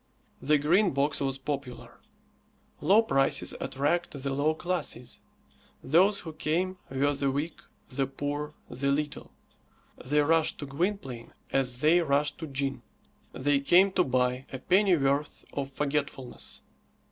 The 0.41 0.57
Green 0.57 0.95
Box 0.95 1.19
was 1.21 1.37
popular. 1.37 1.99
Low 2.81 3.03
prices 3.03 3.53
attract 3.59 4.13
the 4.23 4.33
low 4.33 4.55
classes. 4.55 5.21
Those 5.83 6.21
who 6.21 6.33
came 6.33 6.79
were 6.89 7.13
the 7.13 7.29
weak, 7.29 7.61
the 7.87 8.07
poor, 8.07 8.55
the 8.67 8.87
little. 8.91 9.31
They 10.03 10.21
rushed 10.21 10.57
to 10.57 10.65
Gwynplaine 10.65 11.33
as 11.51 11.81
they 11.81 11.99
rushed 12.01 12.39
to 12.39 12.47
gin. 12.47 12.81
They 13.33 13.59
came 13.59 13.91
to 13.91 14.03
buy 14.03 14.47
a 14.51 14.57
pennyworth 14.57 15.45
of 15.53 15.71
forgetfulness. 15.71 16.63